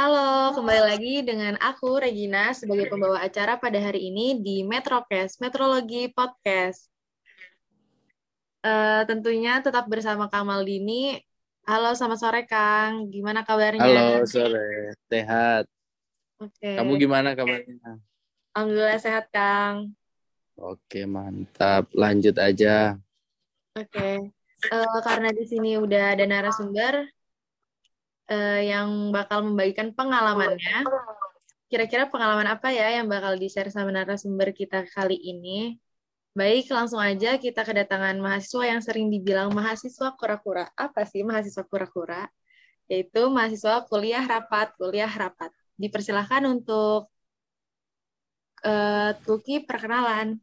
[0.00, 6.08] Halo, kembali lagi dengan aku Regina sebagai pembawa acara pada hari ini di Metrocast, Metrologi
[6.08, 6.88] Podcast.
[8.64, 11.20] Uh, tentunya tetap bersama Kang Maldini.
[11.68, 13.12] Halo, selamat sore Kang.
[13.12, 13.84] Gimana kabarnya?
[13.84, 14.96] Halo, sore.
[15.12, 15.68] Sehat.
[16.40, 16.56] Oke.
[16.56, 16.80] Okay.
[16.80, 18.00] Kamu gimana kabarnya?
[18.56, 19.92] Alhamdulillah sehat, Kang.
[20.56, 21.92] Oke, mantap.
[21.92, 22.96] Lanjut aja.
[23.76, 23.84] Oke.
[23.92, 24.16] Okay.
[24.64, 27.04] Uh, eh, karena di sini udah ada narasumber,
[28.30, 30.86] uh, yang bakal membagikan pengalamannya.
[31.70, 35.78] Kira-kira pengalaman apa ya yang bakal di-share sama narasumber kita kali ini?
[36.30, 40.70] Baik, langsung aja kita kedatangan mahasiswa yang sering dibilang mahasiswa kura-kura.
[40.78, 42.30] Apa sih mahasiswa kura-kura?
[42.86, 45.50] Yaitu mahasiswa kuliah rapat, kuliah rapat.
[45.78, 47.10] Dipersilahkan untuk
[48.66, 50.38] uh, Tuki perkenalan.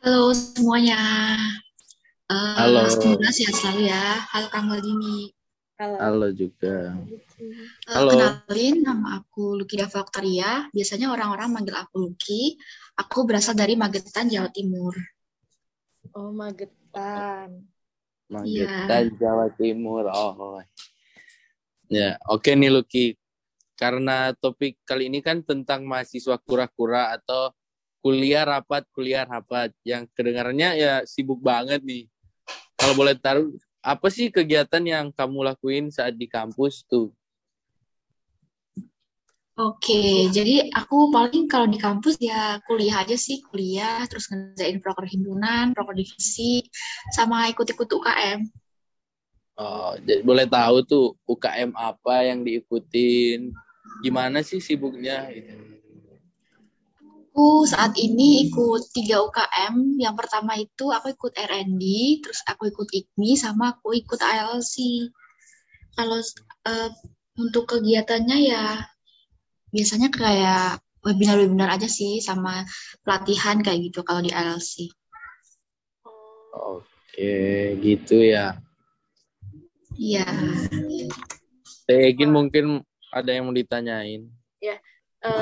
[0.00, 1.00] Halo semuanya.
[2.28, 2.88] Uh, Halo.
[2.88, 4.04] Semoga sehat selalu ya.
[4.32, 5.35] Halo Kang Maldini.
[5.76, 5.96] Halo.
[6.00, 6.96] Halo juga.
[7.36, 8.16] Uh, Halo.
[8.16, 10.72] Kenalin, nama aku Luki Dava Oktaria.
[10.72, 12.56] Biasanya orang-orang manggil aku Luki.
[12.96, 14.96] Aku berasal dari Magetan, Jawa Timur.
[16.16, 17.68] Oh, Magetan.
[18.32, 19.20] Magetan, ya.
[19.20, 20.08] Jawa Timur.
[20.08, 20.64] Oh.
[21.92, 23.12] Ya, oke nih Luki.
[23.76, 27.52] Karena topik kali ini kan tentang mahasiswa kura-kura atau
[28.00, 29.76] kuliah rapat, kuliah rapat.
[29.84, 32.08] Yang kedengarannya ya sibuk banget nih.
[32.80, 33.52] Kalau boleh taruh
[33.86, 37.14] apa sih kegiatan yang kamu lakuin saat di kampus tuh?
[39.56, 45.08] Oke, jadi aku paling kalau di kampus ya kuliah aja sih, kuliah, terus ngerjain proker
[45.08, 46.66] himpunan, proker divisi,
[47.14, 48.44] sama ikut-ikut UKM.
[49.56, 53.48] Oh, jadi boleh tahu tuh UKM apa yang diikutin?
[54.04, 55.32] Gimana sih sibuknya?
[55.32, 55.75] Gitu?
[57.36, 60.00] Aku saat ini ikut tiga UKM.
[60.00, 61.84] Yang pertama itu aku ikut R&D,
[62.24, 65.04] terus aku ikut IKMI, sama aku ikut ALC.
[65.92, 66.16] Kalau
[66.64, 66.88] uh,
[67.36, 68.80] untuk kegiatannya ya
[69.68, 72.64] biasanya kayak webinar-webinar aja sih, sama
[73.04, 74.88] pelatihan kayak gitu kalau di ALC.
[76.56, 77.36] Oke,
[77.84, 78.56] gitu ya.
[79.92, 80.24] Iya.
[81.84, 82.80] Teh mungkin
[83.12, 84.24] ada yang mau ditanyain.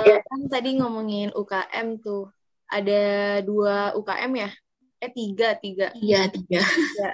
[0.04, 2.32] Ya, Uh, kan tadi ngomongin UKM tuh
[2.68, 3.02] ada
[3.44, 4.50] dua UKM ya?
[5.02, 5.92] Eh tiga tiga.
[5.98, 6.64] Iya tiga.
[6.96, 7.12] Ya.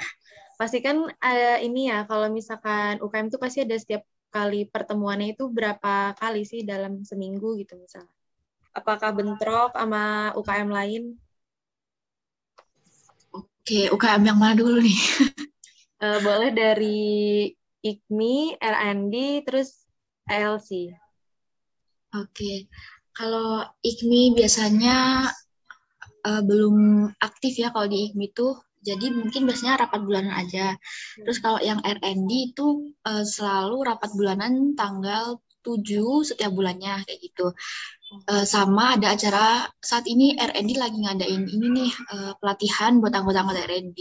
[0.60, 5.50] Pasti kan uh, ini ya kalau misalkan UKM tuh pasti ada setiap kali pertemuannya itu
[5.50, 8.14] berapa kali sih dalam seminggu gitu misalnya?
[8.70, 11.02] Apakah bentrok sama UKM lain?
[13.34, 14.98] Oke, UKM yang mana dulu nih?
[15.98, 17.02] uh, boleh dari
[17.82, 19.88] IKMI, R&D, terus
[20.30, 20.94] ALC.
[22.10, 22.66] Oke,
[23.14, 25.30] kalau IKMI biasanya
[26.26, 28.48] uh, belum aktif ya kalau di IKMI itu,
[28.80, 30.74] jadi mungkin biasanya rapat bulanan aja.
[31.20, 35.84] Terus kalau yang R&D itu uh, selalu rapat bulanan tanggal 7
[36.24, 37.52] setiap bulannya kayak gitu.
[38.26, 43.70] Uh, sama ada acara saat ini R&D lagi ngadain ini nih uh, pelatihan buat anggota-anggota
[43.70, 44.00] R&D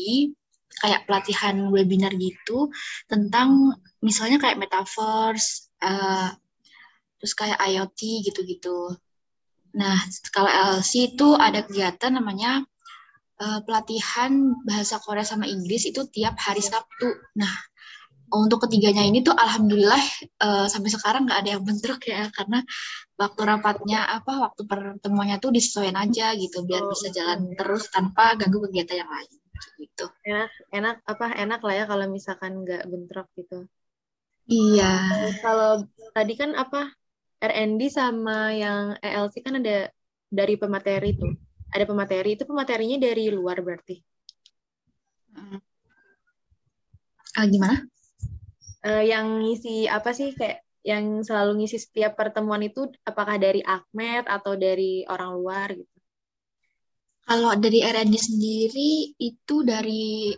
[0.79, 2.71] kayak pelatihan webinar gitu
[3.05, 6.33] tentang misalnya kayak metaverse, uh,
[7.19, 8.95] terus kayak IoT gitu-gitu.
[9.75, 9.99] Nah,
[10.33, 12.65] kalau LC itu ada kegiatan namanya
[13.37, 17.11] uh, pelatihan bahasa Korea sama Inggris itu tiap hari Sabtu.
[17.37, 17.53] Nah,
[18.29, 20.03] untuk ketiganya ini tuh alhamdulillah
[20.41, 22.61] uh, sampai sekarang nggak ada yang bentrok ya karena
[23.17, 28.37] waktu rapatnya apa waktu pertemuannya tuh disesuaikan aja gitu biar oh, bisa jalan terus tanpa
[28.37, 29.31] ganggu kegiatan yang lain
[29.81, 30.05] gitu.
[30.23, 33.65] Enak, enak apa enak lah ya kalau misalkan nggak bentrok gitu.
[34.49, 34.93] Iya.
[35.45, 36.89] Kalau tadi kan apa
[37.39, 39.87] R&D sama yang ELC kan ada
[40.27, 41.33] dari pemateri tuh.
[41.69, 43.95] Ada pemateri, itu pematerinya dari luar berarti.
[47.37, 47.77] Uh, gimana?
[48.81, 54.25] Uh, yang ngisi apa sih kayak yang selalu ngisi setiap pertemuan itu apakah dari Ahmed
[54.25, 55.97] atau dari orang luar gitu?
[57.29, 60.33] Kalau dari R&D sendiri itu dari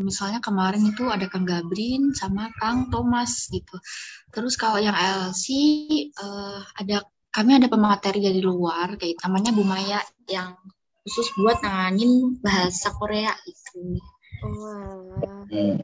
[0.00, 3.76] misalnya kemarin itu ada Kang Gabrin sama Kang Thomas gitu.
[4.32, 5.46] Terus kalau yang LC
[6.16, 10.58] uh, eh, ada kami ada pemateri dari luar kayak namanya Bu Maya yang
[11.06, 14.00] khusus buat nanganin bahasa Korea itu.
[14.42, 15.14] Oh.
[15.48, 15.78] Hmm.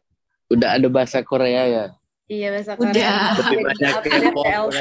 [0.50, 1.84] Udah ada bahasa Korea ya?
[2.26, 2.90] Iya bahasa Korea.
[2.90, 3.38] Udah.
[3.38, 4.74] Lebih banyak K-pop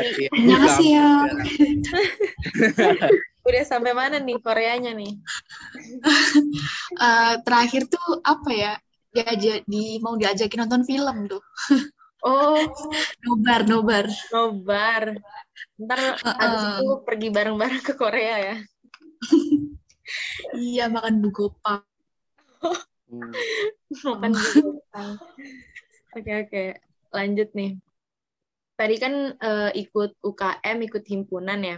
[0.82, 1.10] ya.
[3.46, 5.22] Udah sampai mana nih Koreanya nih?
[6.98, 8.74] uh, terakhir tuh apa ya?
[9.16, 11.42] Diajak di mau diajakin nonton film tuh.
[12.26, 12.58] Oh,
[13.24, 14.06] nobar, nobar.
[14.34, 15.04] Nobar.
[15.78, 16.44] Ntar uh -uh.
[16.44, 18.56] abis itu pergi bareng-bareng ke Korea ya.
[20.58, 21.86] iya, makan bugopang.
[24.04, 25.12] makan bugopang.
[26.18, 26.64] Oke, oke.
[27.14, 27.78] Lanjut nih.
[28.76, 31.78] Tadi kan uh, ikut UKM, ikut himpunan ya.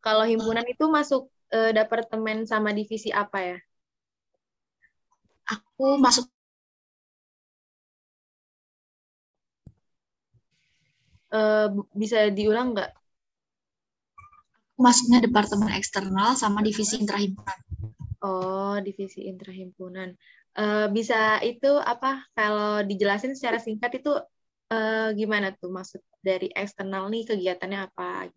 [0.00, 3.58] Kalau himpunan itu masuk uh, departemen sama divisi apa ya?
[5.50, 6.30] Aku masuk
[11.32, 12.92] uh, bisa diulang nggak?
[14.76, 17.58] Masuknya departemen eksternal sama divisi intrahimpunan.
[18.20, 20.12] Oh, divisi intrahimpunan.
[20.56, 22.24] Uh, bisa itu apa?
[22.36, 24.12] Kalau dijelasin secara singkat itu
[24.72, 28.28] uh, gimana tuh maksud dari eksternal nih kegiatannya apa?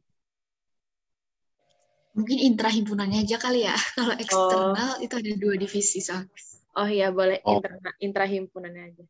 [2.16, 3.76] Mungkin intrahimpunannya aja kali ya.
[3.98, 5.04] Kalau eksternal oh.
[5.04, 6.16] itu ada dua divisi so.
[6.78, 7.60] Oh iya boleh oh.
[7.60, 9.04] intra intrahimpunannya aja.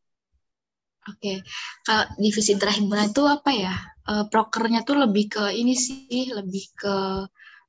[1.08, 1.36] Oke, okay.
[1.80, 3.74] kalau divisi intrahimpunan itu apa ya?
[4.04, 6.94] Uh, prokernya tuh lebih ke ini sih, lebih ke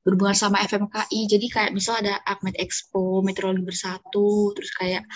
[0.02, 1.30] berhubungan sama FMKI.
[1.30, 5.06] Jadi kayak misal ada Akmed Expo, Meteorologi Bersatu, terus kayak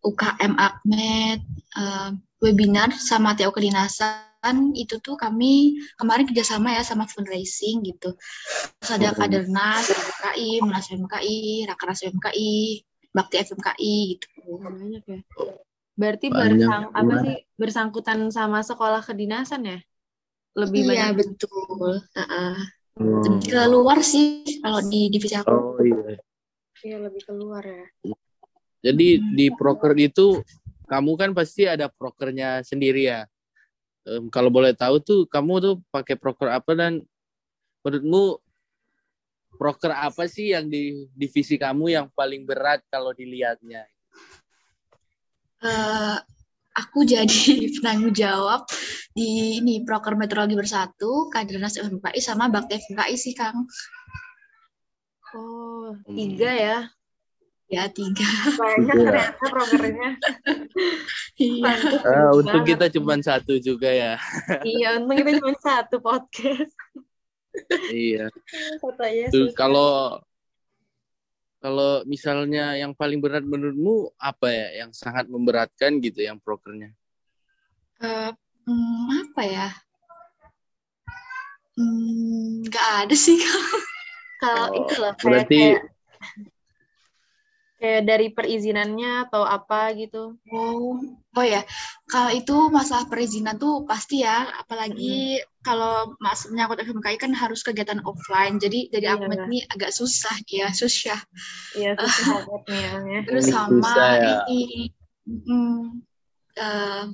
[0.00, 1.44] UKM Akmed,
[1.76, 8.14] uh, webinar sama TO Kedinasan itu tuh kami kemarin kerjasama ya sama fundraising gitu.
[8.78, 14.26] Terus ada Kadernas, FMKI, Munas FMKI, Rakernas FMKI, Bakti FMKI gitu.
[14.62, 15.20] Banyak ya.
[15.98, 19.78] Berarti bersang apa sih bersangkutan sama sekolah kedinasan ya?
[20.54, 21.26] Lebih iya, banyak.
[21.26, 21.98] betul.
[22.14, 22.54] Uh -uh.
[22.98, 23.22] Hmm.
[23.26, 25.50] Lebih keluar sih kalau di divisi aku.
[25.50, 26.22] Oh iya.
[26.86, 27.86] Iya lebih keluar ya.
[28.78, 29.34] Jadi hmm.
[29.34, 30.38] di proker itu
[30.86, 33.26] kamu kan pasti ada prokernya sendiri ya.
[34.06, 37.02] Um, kalau boleh tahu tuh kamu tuh pakai proker apa dan
[37.82, 38.38] menurutmu
[39.58, 43.82] proker apa sih yang di divisi kamu yang paling berat kalau dilihatnya?
[45.58, 46.18] Uh,
[46.78, 47.26] aku jadi
[47.82, 48.62] penanggung jawab
[49.10, 53.66] di ini proker meteorologi bersatu, Kadernas FMKI sama Bakti FMKI sih Kang.
[55.34, 56.78] Oh, tiga ya?
[57.68, 58.24] Ya tiga.
[58.56, 60.10] Banyak ternyata prokernya.
[61.36, 61.72] iya.
[62.00, 64.16] Uh, untuk kita cuma satu juga ya.
[64.64, 66.72] iya, untuk kita cuma satu podcast.
[67.92, 68.32] iya.
[69.28, 70.16] Tuh, kalau
[71.58, 76.94] kalau misalnya yang paling berat menurutmu apa ya yang sangat memberatkan gitu yang prokernya?
[77.98, 78.30] Uh,
[78.66, 79.68] hmm, apa ya?
[81.78, 83.38] Hmm, gak ada sih
[84.42, 85.14] kalau oh, itu loh.
[85.18, 85.82] Berarti kayak,
[87.78, 90.98] kayak dari perizinannya atau apa gitu oh
[91.38, 91.62] oh ya
[92.10, 95.62] kalau itu masalah perizinan tuh pasti ya apalagi hmm.
[95.62, 99.14] kalau mas menyangkut FMKI kan harus kegiatan offline jadi dari iya.
[99.14, 101.22] Ahmed ini agak susah ya susah
[101.78, 103.20] iya susah banget nih ya.
[103.30, 104.42] terus sama ya.
[104.50, 104.90] ini
[105.30, 105.82] mm,
[106.58, 107.04] uh,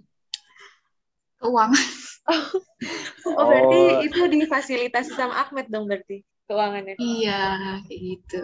[1.45, 1.89] keuangan
[3.37, 4.07] oh berarti oh.
[4.09, 8.41] itu difasilitasi sama Ahmed dong berarti keuangannya iya gitu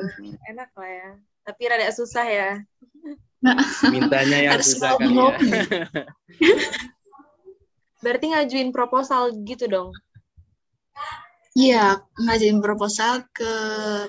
[0.53, 1.11] enak lah ya
[1.51, 2.51] tapi rada susah ya.
[3.91, 5.35] Mintanya yang susah kan ya.
[8.07, 9.91] Berarti ngajuin proposal gitu dong?
[11.59, 13.53] Iya, ngajuin proposal ke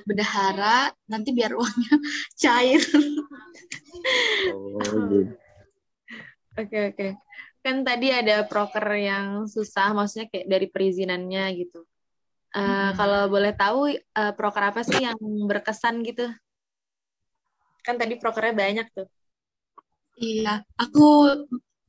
[0.06, 1.98] bendahara, nanti biar uangnya
[2.42, 2.82] cair.
[4.54, 4.78] oh,
[5.10, 5.34] gitu.
[6.62, 7.08] Oke, oke.
[7.66, 11.82] Kan tadi ada proker yang susah, maksudnya kayak dari perizinannya gitu.
[12.54, 12.90] Uh, hmm.
[13.00, 15.18] Kalau boleh tahu, uh, proker apa sih yang
[15.50, 16.30] berkesan gitu?
[17.82, 19.08] Kan tadi prokernya banyak tuh.
[20.22, 21.08] Iya, aku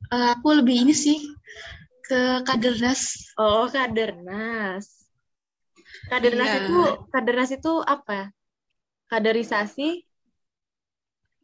[0.09, 1.21] uh, aku lebih ini sih
[2.05, 3.33] ke kadernas.
[3.37, 5.05] Oh, kadernas.
[6.09, 6.59] Kadernas iya.
[6.65, 6.77] itu
[7.13, 8.33] kadernas itu apa?
[9.07, 10.01] Kaderisasi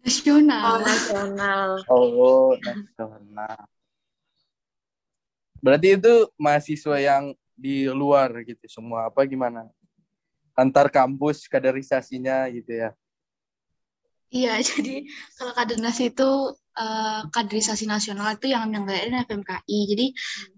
[0.04, 0.64] nasional.
[0.66, 1.70] Oh, nasional.
[1.90, 3.58] Oh, nasional.
[5.60, 9.68] Berarti itu mahasiswa yang di luar gitu semua apa gimana?
[10.56, 12.90] Antar kampus kaderisasinya gitu ya.
[14.30, 15.06] Iya, jadi
[15.38, 16.30] kalau kadernas itu
[16.78, 19.80] uh, kaderisasi nasional itu yang menyelenggarain FMKI.
[19.90, 20.06] Jadi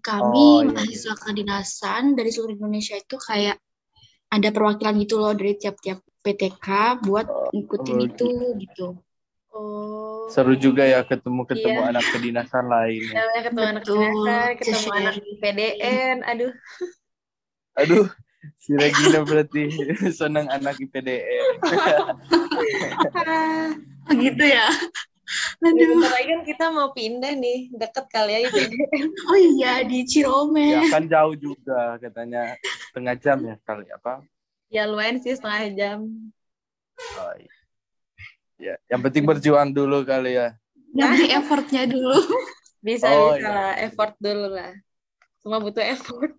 [0.03, 0.71] kami oh, iya.
[0.75, 3.57] mahasiswa kedinasan dari seluruh Indonesia itu kayak
[4.31, 6.67] ada perwakilan gitu loh dari tiap-tiap PTK
[7.03, 8.27] buat oh, ngikutin oh, itu
[8.61, 8.87] gitu.
[9.51, 10.31] Oh.
[10.31, 11.89] Seru juga ya ketemu-ketemu iya.
[11.91, 13.03] anak kedinasan lain.
[13.11, 16.53] Ya, ketemu anak kedinasan, ketemu anak PDN, aduh.
[17.79, 18.05] Aduh,
[18.63, 19.69] Si Regina berarti
[20.19, 21.61] senang anak IPDN.
[24.09, 24.67] Begitu ya.
[25.63, 25.95] Aduh.
[25.95, 29.07] Bentar lagi kan kita mau pindah nih, deket kali ya IPDN.
[29.31, 30.67] Oh iya, di Cirome.
[30.75, 32.57] Ya kan jauh juga katanya
[32.91, 34.13] setengah jam ya kali apa?
[34.71, 35.99] Ya lumayan sih setengah jam.
[37.17, 37.53] Oh, iya.
[38.61, 40.53] Ya, yang penting berjuang dulu kali ya.
[40.93, 42.19] Nanti effortnya dulu.
[42.81, 43.49] Bisa, oh, bisa iya.
[43.49, 43.73] lah.
[43.81, 44.71] Effort dulu lah.
[45.41, 46.37] Semua butuh effort.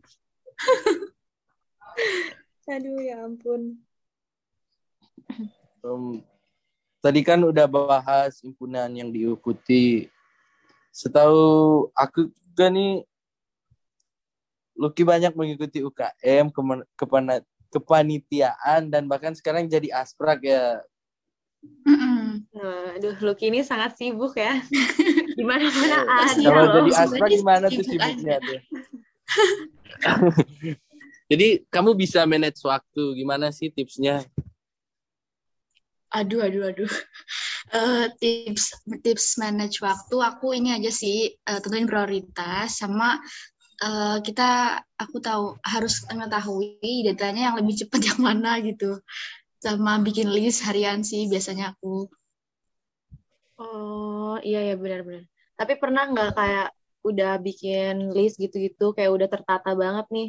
[2.69, 3.77] Aduh ya ampun.
[5.83, 6.23] Um,
[7.03, 10.07] tadi kan udah bahas himpunan yang diikuti.
[10.95, 13.03] Setahu aku juga nih
[14.73, 16.49] Lucky banyak mengikuti UKM,
[17.71, 20.81] kepanitiaan dan bahkan sekarang jadi asprak ya.
[21.87, 22.13] Mm
[22.99, 24.59] aduh, Lucky ini sangat sibuk ya.
[25.39, 26.39] Gimana mana ada.
[26.39, 28.61] Kalau jadi asprak gimana tuh sibuknya tuh?
[31.33, 34.21] jadi kamu bisa manage waktu, gimana sih tipsnya?
[36.13, 36.93] Aduh, aduh, aduh.
[37.73, 41.33] Uh, tips tips manage waktu aku ini aja sih.
[41.49, 43.17] Uh, tentuin prioritas sama
[43.81, 49.01] uh, kita aku tahu harus mengetahui datanya yang lebih cepat yang mana gitu.
[49.57, 52.13] Sama bikin list harian sih biasanya aku.
[53.57, 56.69] Oh iya ya benar-benar tapi pernah nggak kayak
[57.07, 60.29] udah bikin list gitu-gitu kayak udah tertata banget nih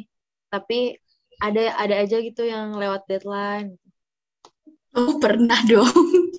[0.54, 1.02] tapi
[1.42, 3.74] ada ada aja gitu yang lewat deadline
[4.94, 5.90] Oh, pernah dong.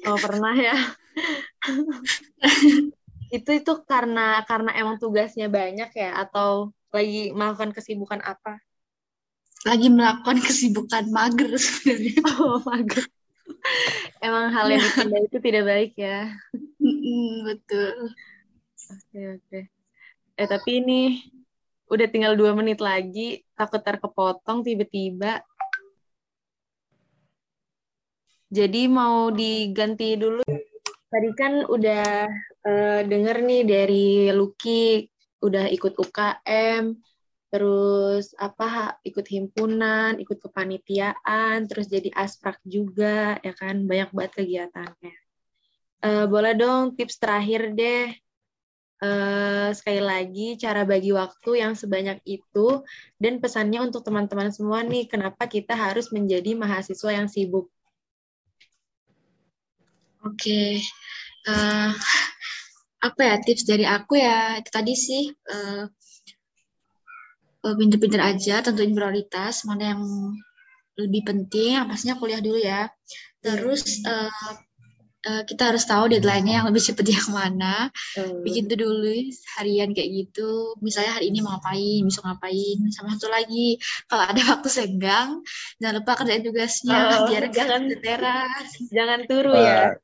[0.07, 0.75] Oh, pernah ya.
[3.35, 8.63] itu itu karena karena emang tugasnya banyak ya atau lagi melakukan kesibukan apa?
[9.67, 12.15] Lagi melakukan kesibukan mager sebenarnya.
[12.39, 13.03] Oh, mager.
[14.23, 16.31] emang hal yang ditunda itu tidak baik ya.
[17.43, 18.15] betul.
[18.87, 19.59] Oke, oke.
[20.39, 20.99] Eh, tapi ini
[21.85, 25.41] udah tinggal dua menit lagi, takut terkepotong tiba-tiba.
[28.49, 30.45] Jadi mau diganti dulu.
[31.09, 32.27] Tadi kan udah
[32.65, 35.05] uh, denger nih dari Lucky,
[35.43, 36.97] udah ikut UKM,
[37.53, 45.15] terus apa ikut himpunan, ikut kepanitiaan, terus jadi asprak juga, ya kan banyak banget kegiatannya.
[46.03, 48.11] Uh, boleh dong tips terakhir deh.
[48.95, 52.79] Uh, sekali lagi cara bagi waktu yang sebanyak itu
[53.19, 57.67] dan pesannya untuk teman-teman semua nih kenapa kita harus menjadi mahasiswa yang sibuk
[60.25, 60.81] Oke,
[61.45, 61.93] uh,
[62.97, 65.85] apa ya tips dari aku ya itu tadi sih uh,
[67.61, 70.01] pinter-pinter aja, tentuin prioritas mana yang
[70.97, 72.89] lebih penting, pastinya kuliah dulu ya.
[73.37, 74.33] Terus uh,
[75.25, 77.89] uh, kita harus tahu deadline-nya yang lebih cepat yang mana.
[78.15, 78.45] Hmm.
[78.45, 79.11] Bikin tuh dulu
[79.57, 80.77] harian kayak gitu.
[80.79, 82.77] Misalnya hari ini mau ngapain, bisa ngapain.
[82.93, 85.41] Sama satu lagi, kalau ada waktu senggang,
[85.81, 88.69] jangan lupa kerjain tugasnya oh, biar jangan teras.
[88.93, 89.97] Jangan turu uh, ya.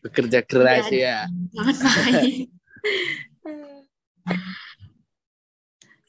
[0.00, 1.28] Bekerja keras ya.
[1.52, 2.48] Jangan main.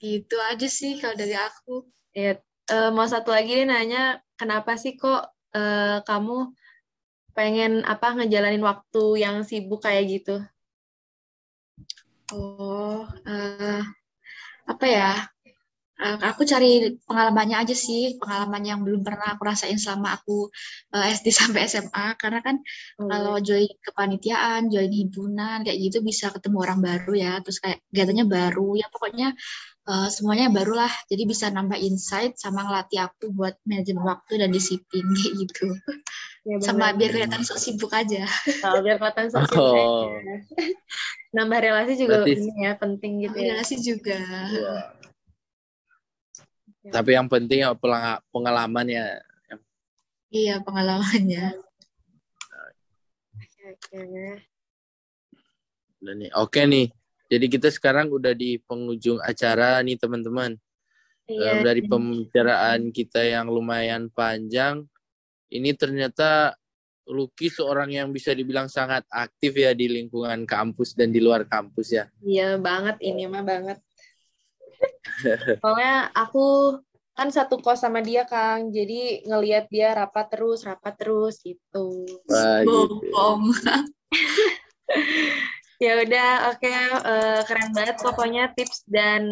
[0.04, 1.88] itu aja sih kalau dari aku.
[2.14, 2.38] Ya,
[2.70, 6.54] uh, mau satu lagi nih nanya, kenapa sih kok uh, kamu
[7.34, 10.36] pengen apa ngejalanin waktu yang sibuk kayak gitu?
[12.34, 13.82] Oh, uh,
[14.66, 15.34] apa ya?
[16.04, 20.50] uh, aku cari pengalamannya aja sih pengalaman yang belum pernah aku rasain selama aku
[20.94, 22.60] uh, eh, SD sampai SMA karena kan
[23.00, 23.10] hmm.
[23.10, 28.26] kalau join kepanitiaan join himpunan kayak gitu bisa ketemu orang baru ya terus kayak kegiatannya
[28.28, 29.28] baru ya pokoknya
[29.88, 34.50] uh, semuanya baru lah jadi bisa nambah insight sama ngelatih aku buat manajemen waktu dan
[34.52, 35.68] disiplin kayak gitu
[36.44, 38.28] ya, sama biar kelihatan sok sibuk aja
[38.68, 40.12] oh, biar kelihatan sok sibuk oh.
[40.12, 40.36] aja
[41.36, 42.40] nambah relasi juga Berarti...
[42.40, 44.94] ini ya penting gitu ya relasi juga ya
[46.92, 47.72] tapi yang penting ya
[48.28, 49.24] pengalamannya.
[50.34, 51.56] Iya, pengalamannya.
[53.64, 54.00] Oke,
[56.36, 56.92] oke nih.
[57.32, 60.60] Jadi kita sekarang udah di penghujung acara nih teman-teman.
[61.24, 64.84] Iya, dari pembicaraan kita yang lumayan panjang,
[65.54, 66.58] ini ternyata
[67.04, 71.88] Lucky seorang yang bisa dibilang sangat aktif ya di lingkungan kampus dan di luar kampus
[71.92, 72.08] ya.
[72.24, 73.84] Iya banget ini mah banget.
[75.62, 76.80] Soalnya aku
[77.14, 82.08] kan satu kos sama dia Kang, jadi ngelihat dia rapat terus, rapat terus gitu.
[82.26, 83.04] Wah, gitu.
[85.84, 86.74] ya udah, oke, okay.
[86.74, 89.24] uh, eh, keren banget pokoknya tips dan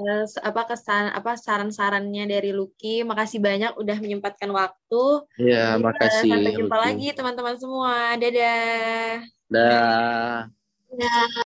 [0.00, 3.02] uh, apa kesan apa saran-sarannya dari Lucky.
[3.02, 5.04] Makasih banyak udah menyempatkan waktu.
[5.40, 6.30] Iya, makasih.
[6.30, 6.84] Sampai jumpa Luki.
[6.86, 8.14] lagi teman-teman semua.
[8.16, 9.12] Dadah.
[9.50, 10.36] Dah.
[10.96, 11.28] Dah.